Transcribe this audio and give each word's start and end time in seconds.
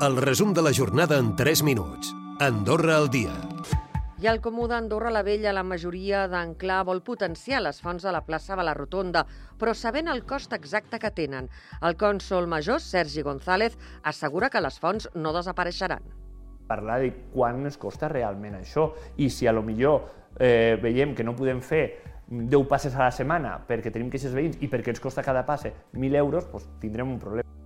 El 0.00 0.16
resum 0.16 0.52
de 0.54 0.62
la 0.62 0.70
jornada 0.72 1.16
en 1.18 1.34
3 1.34 1.64
minuts. 1.64 2.14
Andorra 2.38 2.96
al 2.96 3.08
dia. 3.10 3.32
I 4.22 4.28
el 4.30 4.38
Comú 4.40 4.68
d'Andorra 4.70 5.10
la 5.10 5.24
Vella, 5.26 5.50
la 5.50 5.64
majoria 5.66 6.20
d'Enclar 6.30 6.84
vol 6.86 7.00
potenciar 7.02 7.58
les 7.64 7.80
fonts 7.82 8.06
de 8.06 8.12
la 8.14 8.20
plaça 8.22 8.54
de 8.54 8.62
la 8.62 8.76
Rotonda, 8.78 9.24
però 9.58 9.74
sabent 9.74 10.06
el 10.06 10.22
cost 10.22 10.54
exacte 10.54 11.02
que 11.02 11.10
tenen. 11.10 11.50
El 11.82 11.98
cònsol 11.98 12.46
major, 12.46 12.78
Sergi 12.78 13.26
González, 13.26 13.74
assegura 14.04 14.52
que 14.54 14.62
les 14.62 14.78
fonts 14.78 15.10
no 15.16 15.34
desapareixeran. 15.34 16.06
Parlar 16.70 17.00
de 17.02 17.10
quan 17.34 17.66
ens 17.66 17.82
costa 17.82 18.06
realment 18.06 18.54
això 18.62 18.92
i 19.18 19.32
si 19.34 19.50
a 19.50 19.56
lo 19.56 19.66
millor 19.66 20.04
eh, 20.38 20.78
veiem 20.78 21.18
que 21.18 21.26
no 21.26 21.34
podem 21.34 21.58
fer 21.58 21.84
10 22.30 22.70
passes 22.70 22.94
a 22.94 23.08
la 23.08 23.10
setmana 23.10 23.58
perquè 23.66 23.90
tenim 23.90 24.14
queixes 24.14 24.30
veïns 24.30 24.62
i 24.62 24.70
perquè 24.70 24.94
ens 24.94 25.02
costa 25.02 25.26
cada 25.26 25.42
passe 25.42 25.74
1.000 25.90 26.22
euros, 26.22 26.52
doncs 26.52 26.70
tindrem 26.78 27.18
un 27.18 27.18
problema. 27.18 27.57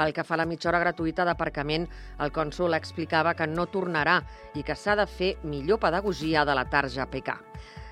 Pel 0.00 0.14
que 0.16 0.22
fa 0.24 0.32
a 0.32 0.40
la 0.40 0.46
mitja 0.48 0.70
hora 0.70 0.78
gratuïta 0.80 1.26
d'aparcament, 1.28 1.82
el 2.24 2.30
cònsul 2.32 2.72
explicava 2.78 3.34
que 3.36 3.44
no 3.50 3.66
tornarà 3.68 4.14
i 4.56 4.64
que 4.64 4.72
s'ha 4.72 4.94
de 4.96 5.04
fer 5.04 5.34
millor 5.44 5.76
pedagogia 5.82 6.46
de 6.48 6.56
la 6.56 6.64
tarja 6.72 7.04
PK. 7.04 7.36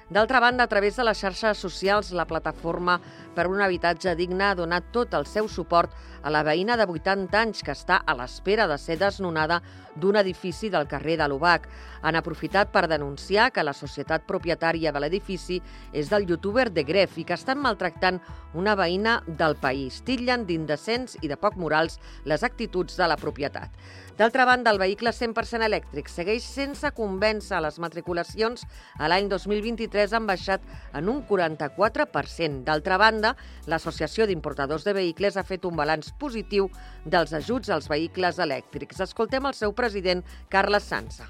D'altra 0.08 0.40
banda, 0.40 0.64
a 0.64 0.68
través 0.68 0.96
de 0.96 1.04
les 1.04 1.18
xarxes 1.20 1.58
socials, 1.60 2.14
la 2.16 2.24
plataforma 2.24 2.94
per 3.36 3.44
un 3.46 3.60
habitatge 3.60 4.14
digne 4.16 4.46
ha 4.46 4.54
donat 4.56 4.86
tot 4.88 5.12
el 5.12 5.26
seu 5.28 5.50
suport 5.52 5.92
a 6.24 6.32
la 6.32 6.40
veïna 6.46 6.78
de 6.80 6.86
80 6.88 7.36
anys 7.36 7.60
que 7.60 7.74
està 7.76 8.00
a 8.00 8.14
l'espera 8.16 8.64
de 8.70 8.78
ser 8.80 8.96
desnonada 8.96 9.60
d'un 9.98 10.16
edifici 10.16 10.70
del 10.72 10.88
carrer 10.88 11.18
de 11.20 11.26
l'Ubac. 11.28 11.68
Han 12.00 12.16
aprofitat 12.16 12.72
per 12.72 12.86
denunciar 12.88 13.50
que 13.52 13.64
la 13.66 13.74
societat 13.76 14.24
propietària 14.24 14.94
de 14.94 15.02
l'edifici 15.02 15.60
és 15.92 16.08
del 16.08 16.24
youtuber 16.30 16.70
de 16.72 16.86
Gref 16.88 17.18
i 17.18 17.26
que 17.28 17.36
estan 17.36 17.60
maltractant 17.60 18.22
una 18.54 18.76
veïna 18.78 19.20
del 19.26 19.58
país. 19.60 20.00
Titllen 20.06 20.46
d'indecents 20.48 21.18
i 21.20 21.28
de 21.28 21.36
poc 21.36 21.58
morals 21.60 21.98
les 22.24 22.46
actituds 22.46 22.96
de 22.96 23.08
la 23.10 23.18
propietat. 23.20 23.74
D'altra 24.18 24.44
banda, 24.44 24.72
el 24.72 24.80
vehicle 24.82 25.12
100% 25.14 25.62
elèctric 25.62 26.08
segueix 26.10 26.42
sense 26.42 26.90
convèncer 26.96 27.60
les 27.62 27.76
matriculacions. 27.78 28.64
A 28.98 29.06
l'any 29.06 29.28
2023 29.30 29.97
han 30.14 30.26
baixat 30.28 30.62
en 30.98 31.08
un 31.10 31.22
44%. 31.26 32.62
D'altra 32.66 32.98
banda, 33.00 33.34
l'Associació 33.66 34.26
d'Importadors 34.28 34.84
de 34.86 34.94
Vehicles 34.96 35.36
ha 35.36 35.46
fet 35.46 35.64
un 35.68 35.76
balanç 35.78 36.12
positiu 36.18 36.68
dels 37.04 37.34
ajuts 37.36 37.70
als 37.74 37.88
vehicles 37.90 38.38
elèctrics. 38.38 39.02
Escoltem 39.04 39.48
el 39.50 39.56
seu 39.58 39.74
president, 39.74 40.22
Carles 40.48 40.86
Sansa. 40.92 41.26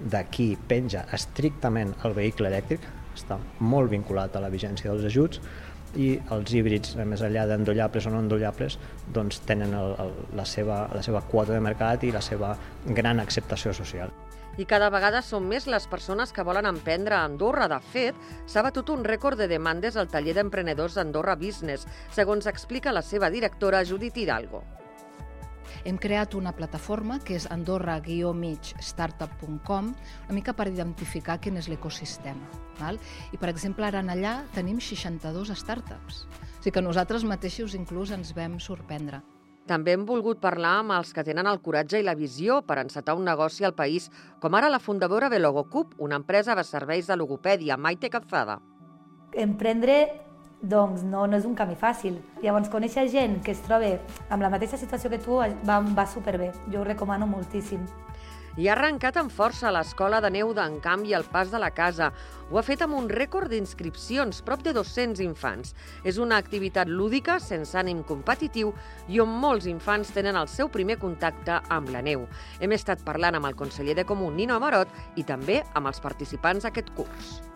D'aquí 0.00 0.54
penja 0.68 1.04
estrictament 1.12 1.92
el 2.08 2.16
vehicle 2.16 2.48
elèctric, 2.48 2.86
està 3.20 3.38
molt 3.60 3.92
vinculat 3.92 4.36
a 4.36 4.42
la 4.42 4.50
vigència 4.52 4.90
dels 4.90 5.06
ajuts, 5.08 5.40
i 5.98 6.10
els 6.30 6.52
híbrids, 6.54 6.94
més 7.02 7.22
enllà 7.26 7.46
d'endollables 7.50 8.06
o 8.06 8.12
no 8.14 8.20
endollables, 8.22 8.78
doncs 9.14 9.40
tenen 9.46 9.74
el, 9.74 9.94
el, 10.04 10.12
la, 10.38 10.46
seva, 10.46 10.84
la 10.94 11.02
seva 11.02 11.22
quota 11.26 11.54
de 11.56 11.62
mercat 11.64 12.06
i 12.06 12.12
la 12.14 12.22
seva 12.22 12.54
gran 12.86 13.22
acceptació 13.22 13.74
social. 13.74 14.12
I 14.58 14.66
cada 14.68 14.90
vegada 14.92 15.22
són 15.24 15.46
més 15.48 15.66
les 15.70 15.86
persones 15.88 16.34
que 16.36 16.44
volen 16.44 16.66
emprendre 16.68 17.16
a 17.16 17.22
Andorra. 17.24 17.68
De 17.70 17.78
fet, 17.92 18.18
s'ha 18.50 18.64
batut 18.66 18.90
un 18.92 19.06
rècord 19.06 19.38
de 19.38 19.48
demandes 19.48 19.96
al 19.96 20.10
taller 20.10 20.34
d'emprenedors 20.36 20.98
d'Andorra 20.98 21.38
Business, 21.38 21.86
segons 22.12 22.50
explica 22.50 22.92
la 22.92 23.06
seva 23.06 23.30
directora 23.30 23.84
Judit 23.86 24.18
Hidalgo. 24.18 24.62
Hem 25.84 25.98
creat 25.98 26.34
una 26.34 26.52
plataforma 26.56 27.18
que 27.24 27.34
és 27.38 27.46
andorra-startup.com, 27.50 29.94
una 30.26 30.36
mica 30.36 30.52
per 30.54 30.68
identificar 30.68 31.40
quin 31.40 31.56
és 31.60 31.68
l'ecosistema. 31.68 32.46
I, 32.80 33.36
per 33.36 33.48
exemple, 33.50 33.86
ara 33.86 34.00
en 34.00 34.08
allà 34.12 34.44
tenim 34.54 34.80
62 34.80 35.50
startups. 35.58 36.24
O 36.24 36.26
sigui 36.62 36.74
que 36.76 36.82
nosaltres 36.84 37.24
mateixos 37.28 37.74
inclús 37.76 38.10
ens 38.16 38.34
vam 38.36 38.58
sorprendre. 38.60 39.20
També 39.70 39.92
hem 39.94 40.04
volgut 40.08 40.40
parlar 40.42 40.80
amb 40.80 40.96
els 40.96 41.12
que 41.14 41.22
tenen 41.22 41.46
el 41.46 41.60
coratge 41.62 42.00
i 42.00 42.06
la 42.06 42.16
visió 42.18 42.58
per 42.66 42.80
encetar 42.80 43.14
un 43.14 43.28
negoci 43.28 43.64
al 43.64 43.76
país, 43.76 44.10
com 44.40 44.54
ara 44.58 44.72
la 44.72 44.80
fundadora 44.82 45.28
de 45.30 45.38
Logocup, 45.38 45.94
una 45.98 46.18
empresa 46.18 46.56
de 46.58 46.64
serveis 46.64 47.06
de 47.06 47.16
logopèdia, 47.16 47.76
Maite 47.76 48.10
Calzada. 48.10 48.58
Emprendre 49.32 50.29
doncs 50.62 51.02
no, 51.02 51.24
no 51.26 51.38
és 51.38 51.46
un 51.48 51.56
camí 51.56 51.76
fàcil. 51.78 52.20
Llavors, 52.42 52.68
conèixer 52.72 53.06
gent 53.12 53.40
que 53.44 53.54
es 53.54 53.62
troba 53.64 53.96
amb 54.28 54.44
la 54.44 54.52
mateixa 54.52 54.80
situació 54.80 55.10
que 55.10 55.20
tu 55.22 55.40
va, 55.40 55.80
va 55.80 56.06
superbé. 56.06 56.52
Jo 56.72 56.82
ho 56.82 56.88
recomano 56.88 57.28
moltíssim. 57.30 57.86
I 58.58 58.66
ha 58.66 58.72
arrencat 58.74 59.14
amb 59.16 59.30
força 59.30 59.70
l'Escola 59.70 60.18
de 60.20 60.28
Neu 60.34 60.50
d'en 60.52 60.80
Canvi 60.82 61.14
al 61.14 61.22
Pas 61.24 61.52
de 61.52 61.58
la 61.62 61.70
Casa. 61.70 62.10
Ho 62.50 62.58
ha 62.58 62.64
fet 62.66 62.82
amb 62.82 62.96
un 62.98 63.06
rècord 63.08 63.48
d'inscripcions, 63.48 64.42
prop 64.42 64.64
de 64.66 64.74
200 64.74 65.22
infants. 65.22 65.70
És 66.04 66.18
una 66.18 66.36
activitat 66.42 66.90
lúdica, 66.90 67.38
sense 67.40 67.78
ànim 67.78 68.02
competitiu, 68.04 68.74
i 69.08 69.22
on 69.22 69.30
molts 69.30 69.68
infants 69.70 70.10
tenen 70.12 70.36
el 70.36 70.50
seu 70.50 70.68
primer 70.68 70.98
contacte 70.98 71.60
amb 71.70 71.94
la 71.94 72.02
neu. 72.02 72.26
Hem 72.58 72.74
estat 72.74 73.06
parlant 73.06 73.38
amb 73.38 73.48
el 73.48 73.56
conseller 73.56 73.94
de 73.94 74.04
Comú, 74.04 74.32
Nino 74.34 74.58
Amarot, 74.58 74.90
i 75.14 75.24
també 75.24 75.62
amb 75.72 75.86
els 75.86 76.02
participants 76.02 76.66
d'aquest 76.66 76.90
curs. 76.98 77.49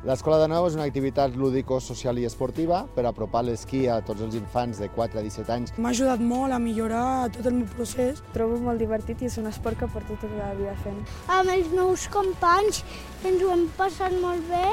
L'Escola 0.00 0.38
de 0.40 0.46
Neu 0.48 0.64
és 0.64 0.76
una 0.78 0.86
activitat 0.88 1.34
lúdico-social 1.36 2.16
i 2.22 2.24
esportiva 2.24 2.86
per 2.94 3.04
apropar 3.04 3.42
l'esquí 3.44 3.82
a 3.84 3.98
tots 4.00 4.24
els 4.24 4.36
infants 4.38 4.80
de 4.80 4.88
4 4.94 5.20
a 5.20 5.24
17 5.26 5.52
anys. 5.52 5.74
M'ha 5.76 5.92
ajudat 5.92 6.22
molt 6.24 6.56
a 6.56 6.60
millorar 6.62 7.28
tot 7.34 7.50
el 7.50 7.58
meu 7.58 7.68
procés. 7.74 8.22
Trobo 8.32 8.56
molt 8.64 8.80
divertit 8.80 9.20
i 9.20 9.28
és 9.28 9.36
un 9.42 9.50
esport 9.52 9.76
que 9.76 9.90
porto 9.92 10.16
tota 10.22 10.32
la 10.38 10.54
vida 10.56 10.72
fent. 10.86 11.04
Amb 11.28 11.52
els 11.52 11.68
meus 11.74 12.08
companys 12.08 12.80
ens 13.28 13.44
ho 13.44 13.52
hem 13.52 13.68
passat 13.76 14.16
molt 14.24 14.48
bé 14.48 14.64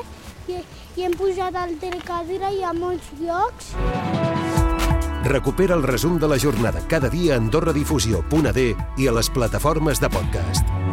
i, 0.48 0.64
i 0.96 1.04
hem 1.04 1.20
pujat 1.20 1.60
al 1.60 1.76
telecadira 1.82 2.54
i 2.56 2.64
a 2.64 2.72
molts 2.78 3.12
llocs. 3.20 3.74
Recupera 5.28 5.76
el 5.76 5.84
resum 5.84 6.22
de 6.24 6.32
la 6.32 6.40
jornada 6.40 6.80
cada 6.88 7.12
dia 7.12 7.36
a 7.36 7.44
AndorraDifusió.d 7.44 8.68
i 8.96 9.12
a 9.12 9.18
les 9.20 9.34
plataformes 9.36 10.00
de 10.00 10.08
podcast. 10.08 10.87